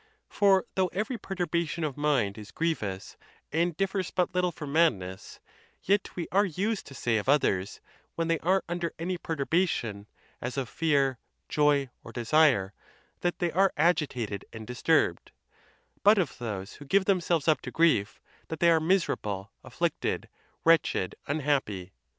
[0.29, 3.17] For though every perturbation of mind is grievous,
[3.51, 5.39] and differs but little from madness,
[5.83, 7.81] yet we are used to say of others
[8.15, 10.07] when they are under any perturba tion,
[10.41, 11.19] as of fear,
[11.49, 12.73] joy, or desire,
[13.19, 15.31] that they are agitated and disturbed;
[16.01, 20.29] but of those who give themselves up to grief, that they are miserable, afflicted,
[20.65, 21.93] wretched, unhappy.